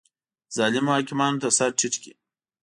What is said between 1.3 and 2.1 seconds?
ته سر ټیټ